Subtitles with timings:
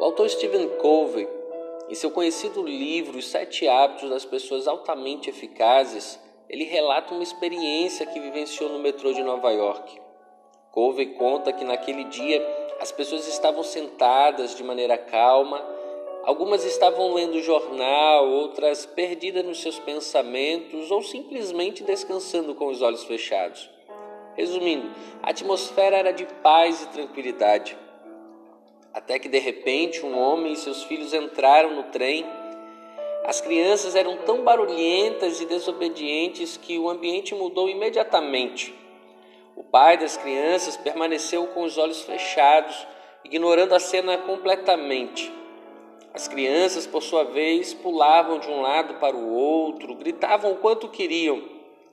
[0.00, 1.28] O autor Stephen Covey,
[1.86, 8.06] em seu conhecido livro Os Sete Hábitos das Pessoas Altamente Eficazes, ele relata uma experiência
[8.06, 10.00] que vivenciou no metrô de Nova York.
[10.72, 12.42] Covey conta que naquele dia
[12.80, 15.62] as pessoas estavam sentadas de maneira calma,
[16.24, 23.04] algumas estavam lendo jornal, outras perdidas nos seus pensamentos ou simplesmente descansando com os olhos
[23.04, 23.68] fechados.
[24.34, 24.90] Resumindo,
[25.22, 27.76] a atmosfera era de paz e tranquilidade.
[28.92, 32.26] Até que de repente um homem e seus filhos entraram no trem
[33.24, 38.74] as crianças eram tão barulhentas e desobedientes que o ambiente mudou imediatamente.
[39.54, 42.86] O pai das crianças permaneceu com os olhos fechados,
[43.24, 45.32] ignorando a cena completamente.
[46.14, 50.88] As crianças, por sua vez, pulavam de um lado para o outro, gritavam o quanto
[50.88, 51.42] queriam,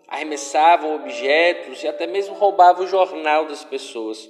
[0.07, 4.29] arremessavam objetos e até mesmo roubavam o jornal das pessoas.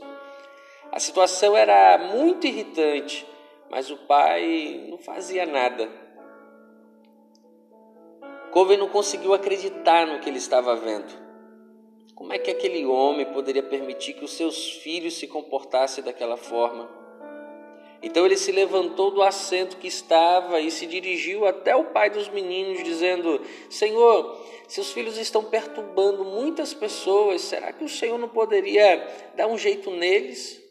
[0.91, 3.25] A situação era muito irritante,
[3.69, 5.89] mas o pai não fazia nada.
[8.51, 11.13] Covey não conseguiu acreditar no que ele estava vendo.
[12.15, 16.89] Como é que aquele homem poderia permitir que os seus filhos se comportassem daquela forma?
[18.01, 22.29] Então ele se levantou do assento que estava e se dirigiu até o pai dos
[22.29, 29.07] meninos, dizendo: Senhor, seus filhos estão perturbando muitas pessoas, será que o Senhor não poderia
[29.35, 30.66] dar um jeito neles?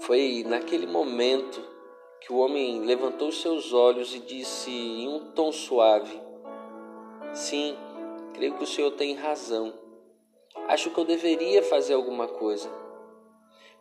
[0.00, 1.62] Foi naquele momento
[2.22, 6.18] que o homem levantou seus olhos e disse em um tom suave:
[7.34, 7.76] Sim,
[8.32, 9.74] creio que o senhor tem razão.
[10.68, 12.70] Acho que eu deveria fazer alguma coisa.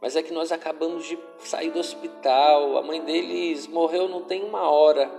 [0.01, 4.43] Mas é que nós acabamos de sair do hospital, a mãe deles morreu não tem
[4.43, 5.09] uma hora.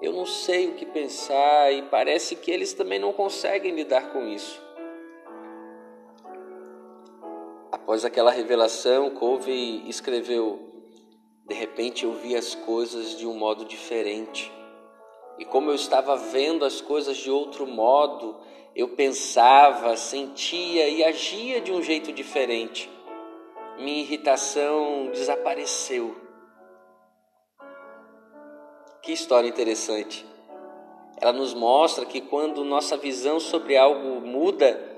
[0.00, 4.24] Eu não sei o que pensar e parece que eles também não conseguem lidar com
[4.28, 4.67] isso.
[7.88, 10.60] Após aquela revelação, Covey escreveu:
[11.46, 14.52] de repente eu vi as coisas de um modo diferente.
[15.38, 18.36] E como eu estava vendo as coisas de outro modo,
[18.76, 22.90] eu pensava, sentia e agia de um jeito diferente.
[23.78, 26.14] Minha irritação desapareceu.
[29.00, 30.26] Que história interessante.
[31.16, 34.97] Ela nos mostra que quando nossa visão sobre algo muda,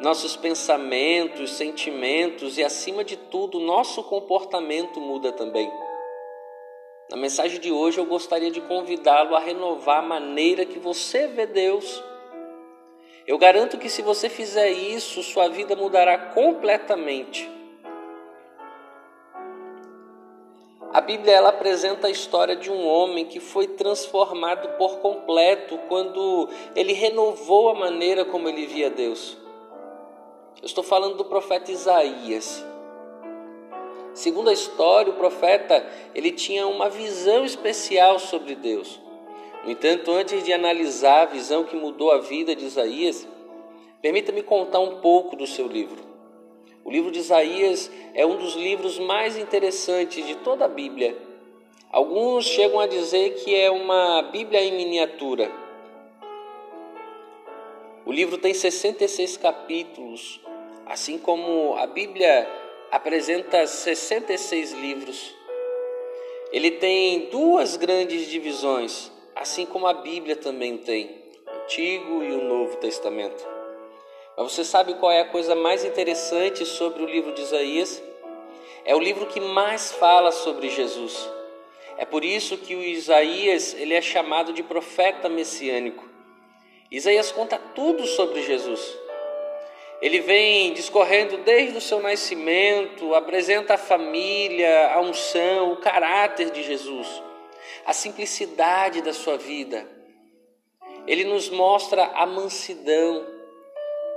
[0.00, 5.70] nossos pensamentos, sentimentos e, acima de tudo, nosso comportamento muda também.
[7.10, 11.46] Na mensagem de hoje, eu gostaria de convidá-lo a renovar a maneira que você vê
[11.46, 12.02] Deus.
[13.26, 17.50] Eu garanto que, se você fizer isso, sua vida mudará completamente.
[20.92, 26.48] A Bíblia ela apresenta a história de um homem que foi transformado por completo quando
[26.74, 29.47] ele renovou a maneira como ele via Deus.
[30.60, 32.64] Eu estou falando do profeta Isaías.
[34.12, 39.00] Segundo a história, o profeta ele tinha uma visão especial sobre Deus.
[39.64, 43.26] No entanto, antes de analisar a visão que mudou a vida de Isaías,
[44.02, 46.02] permita-me contar um pouco do seu livro.
[46.84, 51.16] O livro de Isaías é um dos livros mais interessantes de toda a Bíblia.
[51.88, 55.67] Alguns chegam a dizer que é uma Bíblia em miniatura.
[58.08, 60.40] O livro tem 66 capítulos
[60.88, 62.48] Assim como a Bíblia
[62.90, 65.34] apresenta 66 livros,
[66.50, 72.42] ele tem duas grandes divisões, assim como a Bíblia também tem, o Antigo e o
[72.42, 73.46] Novo Testamento.
[74.34, 78.02] Mas você sabe qual é a coisa mais interessante sobre o livro de Isaías?
[78.86, 81.28] É o livro que mais fala sobre Jesus.
[81.98, 86.07] É por isso que o Isaías ele é chamado de profeta messiânico.
[86.90, 88.98] Isaías conta tudo sobre Jesus.
[90.00, 96.62] Ele vem discorrendo desde o seu nascimento, apresenta a família, a unção, o caráter de
[96.62, 97.22] Jesus,
[97.84, 99.86] a simplicidade da sua vida.
[101.06, 103.26] Ele nos mostra a mansidão,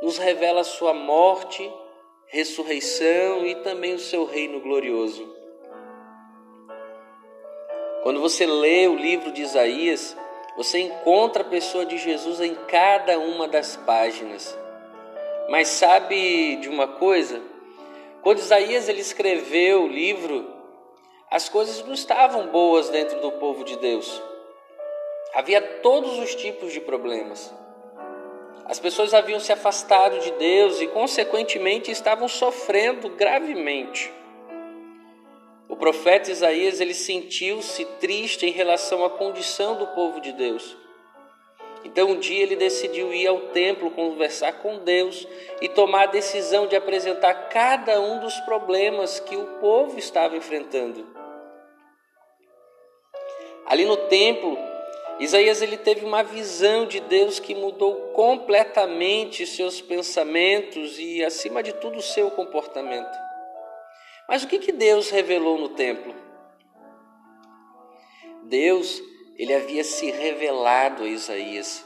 [0.01, 1.71] nos revela a sua morte,
[2.27, 5.35] ressurreição e também o seu reino glorioso.
[8.03, 10.15] Quando você lê o livro de Isaías,
[10.61, 14.55] você encontra a pessoa de Jesus em cada uma das páginas.
[15.49, 17.41] Mas sabe de uma coisa?
[18.21, 20.47] Quando Isaías ele escreveu o livro,
[21.31, 24.21] as coisas não estavam boas dentro do povo de Deus.
[25.33, 27.51] Havia todos os tipos de problemas.
[28.65, 34.13] As pessoas haviam se afastado de Deus e, consequentemente, estavam sofrendo gravemente.
[35.71, 40.75] O profeta Isaías ele sentiu-se triste em relação à condição do povo de Deus.
[41.85, 45.25] Então um dia ele decidiu ir ao templo conversar com Deus
[45.61, 51.07] e tomar a decisão de apresentar cada um dos problemas que o povo estava enfrentando.
[53.65, 54.57] Ali no templo,
[55.21, 61.71] Isaías ele teve uma visão de Deus que mudou completamente seus pensamentos e acima de
[61.71, 63.30] tudo seu comportamento.
[64.31, 66.15] Mas o que que Deus revelou no templo?
[68.43, 69.03] Deus
[69.37, 71.85] ele havia se revelado a Isaías.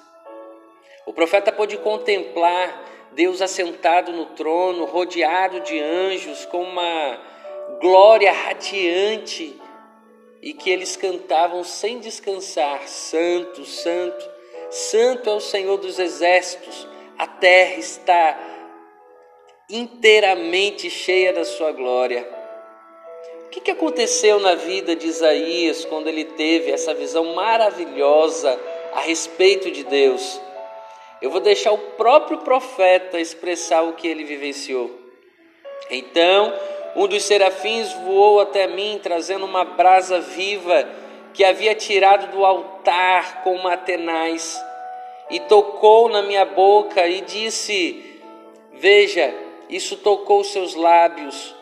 [1.08, 2.84] O profeta pôde contemplar
[3.14, 7.20] Deus assentado no trono, rodeado de anjos, com uma
[7.82, 9.60] glória radiante,
[10.40, 14.24] e que eles cantavam sem descansar: Santo, Santo,
[14.70, 16.88] Santo é o Senhor dos exércitos,
[17.18, 18.55] a terra está
[19.70, 22.36] inteiramente cheia da sua glória
[23.56, 28.60] que, que aconteceu na vida de Isaías quando ele teve essa visão maravilhosa
[28.94, 30.42] a respeito de Deus?
[31.22, 34.92] Eu vou deixar o próprio profeta expressar o que ele vivenciou.
[35.90, 36.54] Então,
[36.98, 40.88] um dos serafins voou até mim, trazendo uma brasa viva
[41.34, 44.62] que havia tirado do altar com uma tenaz,
[45.30, 48.22] e tocou na minha boca e disse:
[48.74, 49.34] Veja,
[49.70, 51.56] isso tocou seus lábios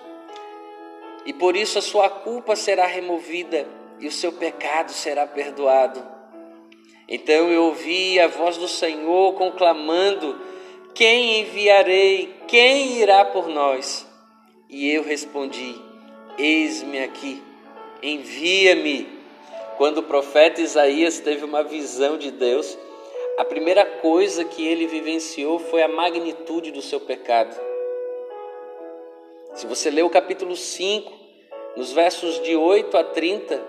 [1.26, 3.68] e por isso a sua culpa será removida
[4.00, 6.06] e o seu pecado será perdoado.
[7.08, 10.40] Então eu ouvi a voz do Senhor conclamando:
[10.94, 12.34] Quem enviarei?
[12.48, 14.06] Quem irá por nós?
[14.70, 15.76] E eu respondi:
[16.38, 17.42] Eis-me aqui,
[18.02, 19.08] envia-me.
[19.78, 22.78] Quando o profeta Isaías teve uma visão de Deus,
[23.38, 27.73] a primeira coisa que ele vivenciou foi a magnitude do seu pecado.
[29.54, 31.12] Se você ler o capítulo 5,
[31.76, 33.62] nos versos de 8 a 30,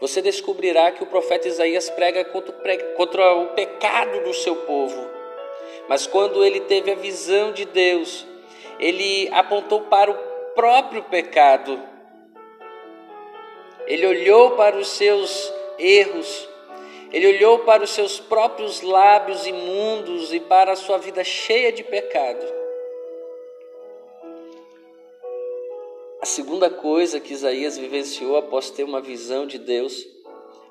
[0.00, 5.04] você descobrirá que o profeta Isaías prega contra o pecado do seu povo.
[5.88, 8.24] Mas quando ele teve a visão de Deus,
[8.78, 10.14] ele apontou para o
[10.54, 11.82] próprio pecado.
[13.84, 16.48] Ele olhou para os seus erros,
[17.12, 21.82] ele olhou para os seus próprios lábios imundos e para a sua vida cheia de
[21.82, 22.65] pecado.
[26.26, 30.04] A segunda coisa que Isaías vivenciou após ter uma visão de Deus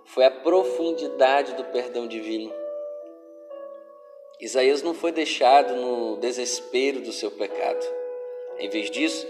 [0.03, 2.51] foi a profundidade do perdão divino.
[4.41, 7.85] Isaías não foi deixado no desespero do seu pecado.
[8.59, 9.25] Em vez disso,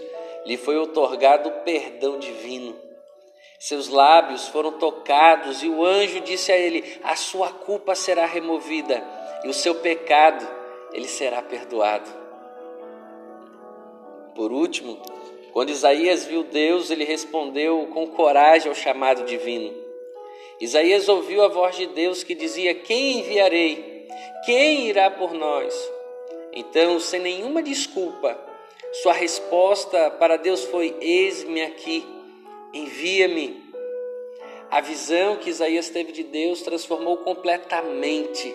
[0.47, 2.75] lhe foi otorgado o perdão divino.
[3.59, 8.99] Seus lábios foram tocados e o anjo disse a ele: A sua culpa será removida
[9.43, 10.43] e o seu pecado
[10.91, 12.09] ele será perdoado.
[14.33, 14.99] Por último,
[15.55, 19.73] quando Isaías viu Deus, ele respondeu com coragem ao chamado divino.
[20.59, 24.05] Isaías ouviu a voz de Deus que dizia: Quem enviarei?
[24.45, 25.73] Quem irá por nós?
[26.51, 28.37] Então, sem nenhuma desculpa,
[29.01, 32.05] sua resposta para Deus foi: Eis-me aqui,
[32.73, 33.63] envia-me.
[34.69, 38.53] A visão que Isaías teve de Deus transformou completamente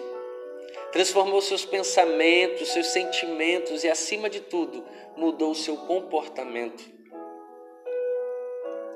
[0.92, 4.84] transformou seus pensamentos, seus sentimentos e, acima de tudo,
[5.16, 6.82] mudou seu comportamento.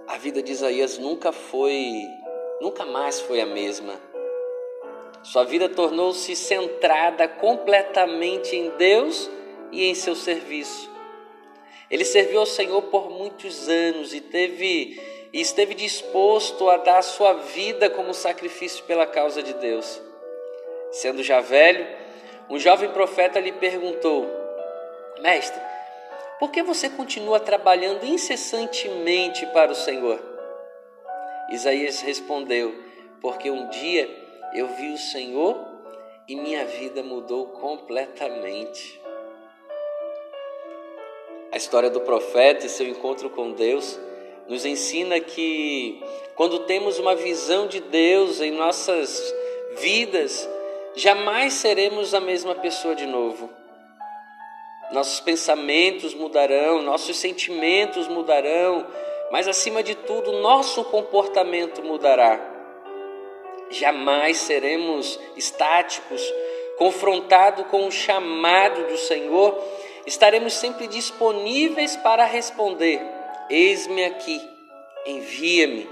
[0.07, 2.03] A vida de Isaías nunca foi,
[2.61, 3.95] nunca mais foi a mesma.
[5.23, 9.31] Sua vida tornou-se centrada completamente em Deus
[9.73, 10.93] e em seu serviço.
[11.91, 15.01] Ele serviu ao Senhor por muitos anos e teve
[15.33, 20.01] e esteve disposto a dar sua vida como sacrifício pela causa de Deus.
[20.95, 21.85] Sendo já velho,
[22.49, 24.31] um jovem profeta lhe perguntou:
[25.21, 25.61] Mestre,
[26.39, 30.23] por que você continua trabalhando incessantemente para o Senhor?
[31.51, 32.73] Isaías respondeu:
[33.21, 34.09] Porque um dia
[34.55, 35.67] eu vi o Senhor
[36.29, 39.03] e minha vida mudou completamente.
[41.51, 43.99] A história do profeta e seu encontro com Deus
[44.47, 46.01] nos ensina que
[46.37, 49.35] quando temos uma visão de Deus em nossas
[49.77, 50.49] vidas,
[50.97, 53.51] jamais seremos a mesma pessoa de novo.
[54.93, 58.87] Nossos pensamentos mudarão, nossos sentimentos mudarão,
[59.31, 62.41] mas acima de tudo, nosso comportamento mudará.
[63.71, 66.23] Jamais seremos estáticos,
[66.77, 69.59] confrontado com o chamado do Senhor,
[70.07, 73.01] estaremos sempre disponíveis para responder:
[73.49, 74.41] Eis-me aqui,
[75.07, 75.89] envia-me.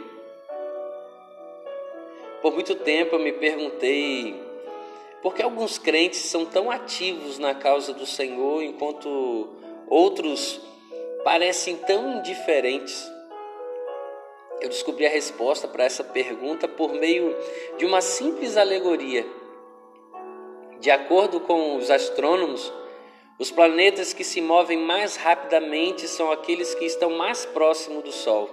[2.41, 4.52] Por muito tempo eu me perguntei
[5.23, 9.49] porque alguns crentes são tão ativos na causa do Senhor, enquanto
[9.89, 10.61] outros
[11.23, 13.09] parecem tão indiferentes?
[14.61, 17.37] Eu descobri a resposta para essa pergunta por meio
[17.79, 19.25] de uma simples alegoria.
[20.81, 22.73] De acordo com os astrônomos,
[23.39, 28.51] os planetas que se movem mais rapidamente são aqueles que estão mais próximos do Sol.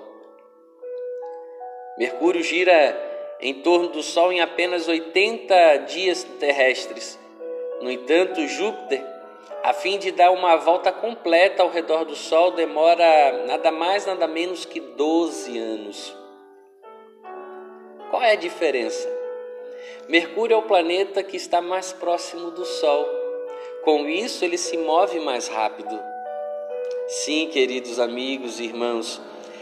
[1.97, 3.08] Mercúrio gira
[3.39, 7.19] em torno do Sol em apenas 80 dias terrestres.
[7.81, 9.05] No entanto, Júpiter,
[9.63, 14.27] a fim de dar uma volta completa ao redor do Sol, demora nada mais, nada
[14.27, 16.15] menos que 12 anos.
[18.09, 19.07] Qual é a diferença?
[20.07, 23.19] Mercúrio é o planeta que está mais próximo do Sol
[23.83, 25.99] com isso, ele se move mais rápido.
[27.07, 29.21] Sim, queridos amigos e irmãos,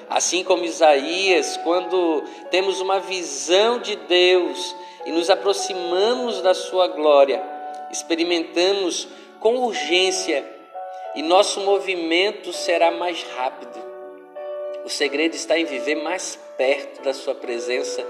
[0.10, 7.44] assim como Isaías, quando temos uma visão de Deus e nos aproximamos da Sua glória,
[7.92, 9.08] experimentamos
[9.40, 10.46] com urgência
[11.16, 13.78] e nosso movimento será mais rápido.
[14.86, 18.06] O segredo está em viver mais perto da Sua presença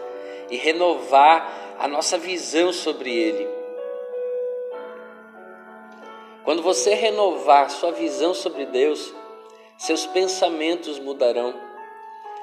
[0.50, 3.58] e renovar a nossa visão sobre Ele.
[6.48, 9.14] Quando você renovar sua visão sobre Deus,
[9.78, 11.54] seus pensamentos mudarão,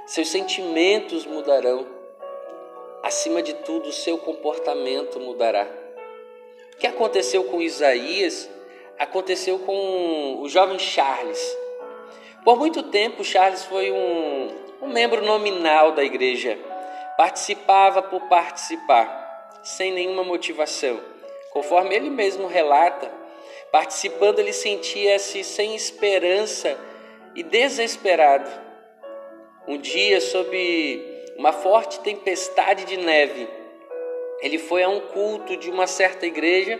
[0.06, 1.86] seus sentimentos mudarão,
[3.02, 5.66] acima de tudo, seu comportamento mudará.
[6.74, 8.48] O que aconteceu com Isaías
[8.98, 11.56] aconteceu com o jovem Charles.
[12.44, 14.48] Por muito tempo, Charles foi um,
[14.82, 16.58] um membro nominal da igreja,
[17.16, 21.00] participava por participar, sem nenhuma motivação.
[21.52, 23.10] Conforme ele mesmo relata,
[23.74, 26.78] Participando, ele sentia-se sem esperança
[27.34, 28.48] e desesperado.
[29.66, 33.48] Um dia, sob uma forte tempestade de neve,
[34.40, 36.78] ele foi a um culto de uma certa igreja,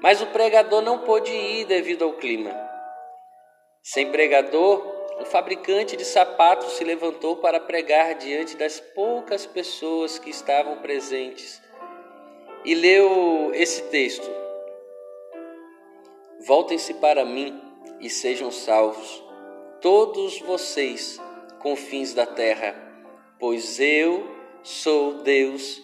[0.00, 2.54] mas o pregador não pôde ir devido ao clima.
[3.82, 10.30] Sem pregador, um fabricante de sapatos se levantou para pregar diante das poucas pessoas que
[10.30, 11.60] estavam presentes
[12.64, 14.28] e leu esse texto.
[16.46, 17.60] Voltem-se para mim
[18.00, 19.22] e sejam salvos,
[19.80, 21.20] todos vocês,
[21.64, 22.76] confins da terra,
[23.40, 24.30] pois eu
[24.62, 25.82] sou Deus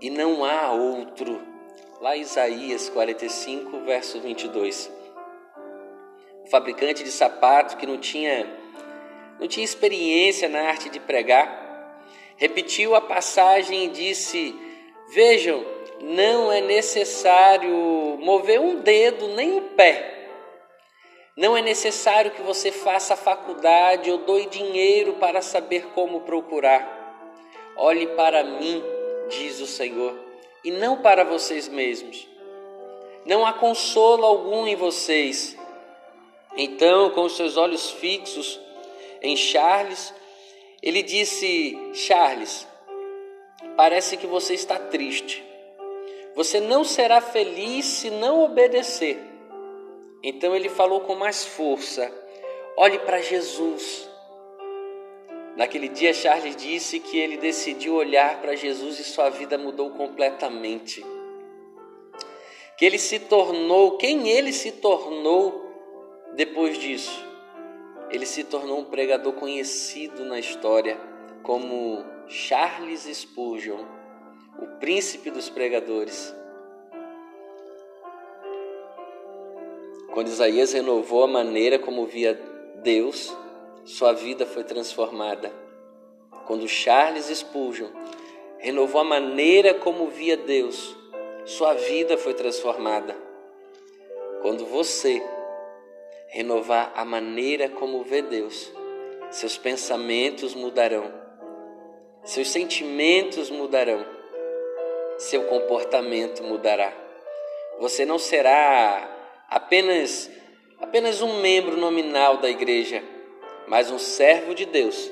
[0.00, 1.40] e não há outro.
[2.00, 4.90] Lá Isaías 45, verso 22.
[6.44, 8.58] O fabricante de sapato que não tinha
[9.38, 12.02] não tinha experiência na arte de pregar,
[12.36, 14.52] repetiu a passagem e disse:
[15.14, 15.64] Vejam,
[16.00, 17.72] não é necessário
[18.20, 20.19] mover um dedo nem um pé.
[21.40, 27.16] Não é necessário que você faça faculdade ou doe dinheiro para saber como procurar.
[27.78, 28.84] Olhe para mim,
[29.30, 30.14] diz o Senhor,
[30.62, 32.28] e não para vocês mesmos.
[33.24, 35.56] Não há consolo algum em vocês.
[36.58, 38.60] Então, com seus olhos fixos
[39.22, 40.12] em Charles,
[40.82, 42.68] ele disse: Charles,
[43.78, 45.42] parece que você está triste.
[46.34, 49.29] Você não será feliz se não obedecer.
[50.22, 52.12] Então ele falou com mais força:
[52.76, 54.08] olhe para Jesus.
[55.56, 61.04] Naquele dia, Charles disse que ele decidiu olhar para Jesus e sua vida mudou completamente.
[62.78, 65.68] Que ele se tornou, quem ele se tornou
[66.34, 67.26] depois disso?
[68.10, 70.98] Ele se tornou um pregador conhecido na história
[71.42, 73.84] como Charles Spurgeon
[74.58, 76.34] o príncipe dos pregadores.
[80.12, 82.34] Quando Isaías renovou a maneira como via
[82.82, 83.34] Deus,
[83.84, 85.52] sua vida foi transformada.
[86.46, 87.88] Quando Charles Spurgeon
[88.58, 90.96] renovou a maneira como via Deus,
[91.44, 93.16] sua vida foi transformada.
[94.42, 95.22] Quando você
[96.28, 98.72] renovar a maneira como vê Deus,
[99.30, 101.12] seus pensamentos mudarão,
[102.24, 104.20] seus sentimentos mudarão
[105.20, 106.92] seu comportamento mudará.
[107.78, 109.19] Você não será
[109.50, 110.30] apenas
[110.78, 113.02] apenas um membro nominal da igreja,
[113.66, 115.10] mas um servo de Deus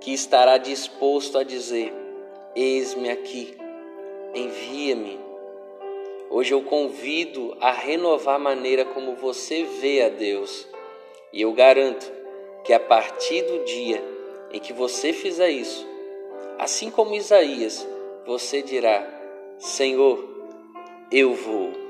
[0.00, 1.92] que estará disposto a dizer:
[2.54, 3.56] Eis-me aqui,
[4.34, 5.18] envia-me.
[6.30, 10.66] Hoje eu convido a renovar a maneira como você vê a Deus.
[11.32, 12.10] E eu garanto
[12.64, 14.02] que a partir do dia
[14.52, 15.86] em que você fizer isso,
[16.58, 17.86] assim como Isaías,
[18.24, 19.06] você dirá:
[19.58, 20.24] Senhor,
[21.10, 21.85] eu vou.